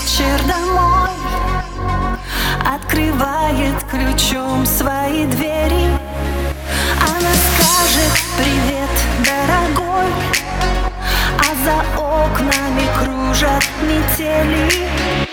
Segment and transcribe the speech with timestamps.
[0.00, 1.10] вечер домой.
[2.64, 5.88] Открывает ключом свои двери.
[7.00, 8.90] Она скажет привет,
[9.24, 10.12] дорогой
[11.38, 15.29] А за окнами кружат метели.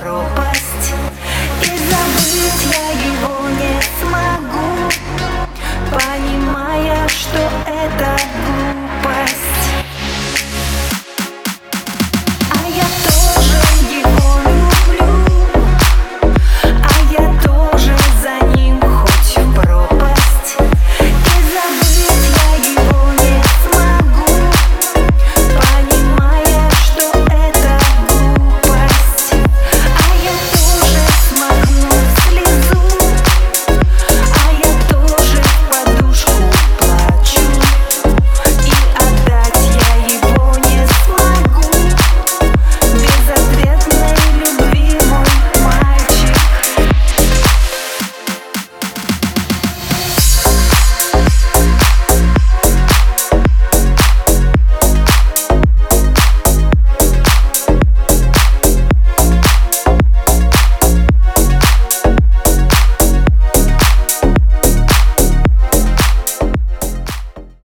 [0.00, 0.75] пропасть